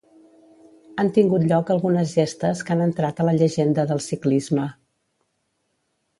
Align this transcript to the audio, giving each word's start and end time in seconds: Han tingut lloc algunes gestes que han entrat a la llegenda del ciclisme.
Han 1.03 1.11
tingut 1.17 1.45
lloc 1.51 1.69
algunes 1.75 2.13
gestes 2.21 2.65
que 2.69 2.73
han 2.77 2.81
entrat 2.87 3.21
a 3.21 3.27
la 3.29 3.37
llegenda 3.43 3.87
del 3.93 4.03
ciclisme. 4.09 4.67